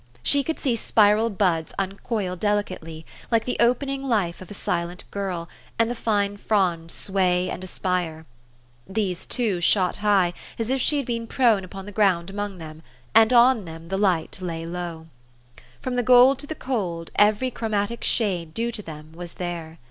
She 0.23 0.41
could 0.43 0.59
see 0.59 0.75
spiral 0.75 1.29
buds 1.29 1.75
uncoil 1.77 2.35
delicately, 2.35 3.05
like 3.29 3.45
the 3.45 3.57
opening 3.59 4.01
life 4.01 4.41
of 4.41 4.49
a 4.49 4.53
silent 4.55 5.03
girl, 5.11 5.47
and 5.77 5.91
the 5.91 5.93
fine 5.93 6.37
fronds 6.37 6.91
sway 6.91 7.51
and 7.51 7.63
aspire. 7.63 8.25
These, 8.87 9.27
too, 9.27 9.61
shot 9.61 9.97
high, 9.97 10.33
as 10.57 10.71
if 10.71 10.81
she 10.81 10.97
had 10.97 11.05
been 11.05 11.27
prone 11.27 11.63
upon 11.63 11.85
the 11.85 11.91
ground 11.91 12.31
among 12.31 12.57
them; 12.57 12.81
and 13.13 13.31
on 13.31 13.65
them 13.65 13.89
the 13.89 13.97
light 13.99 14.39
lay 14.41 14.65
low. 14.65 15.05
From 15.81 15.93
the 15.95 16.01
gold 16.01 16.39
to 16.39 16.47
the 16.47 16.55
cold, 16.55 17.11
every 17.17 17.51
chromatic 17.51 18.03
shade 18.03 18.55
due 18.55 18.71
to 18.71 18.81
them 18.81 19.11
was 19.13 19.33
there. 19.33 19.77